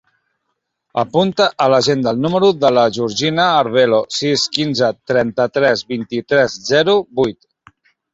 Apunta 1.01 1.45
a 1.65 1.65
l'agenda 1.73 2.13
el 2.15 2.23
número 2.23 2.49
de 2.63 2.71
la 2.77 2.85
Georgina 2.95 3.45
Arvelo: 3.57 3.99
sis, 4.21 4.47
quinze, 4.57 4.89
trenta-tres, 5.13 5.85
vint-i-tres, 5.93 6.57
zero, 6.71 6.97
vuit. 7.21 7.39